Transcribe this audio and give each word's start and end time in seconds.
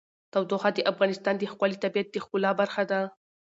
تودوخه 0.31 0.69
د 0.73 0.79
افغانستان 0.91 1.33
د 1.37 1.43
ښکلي 1.51 1.77
طبیعت 1.83 2.07
د 2.11 2.15
ښکلا 2.23 2.51
برخه 2.61 2.83
ده. 2.91 3.01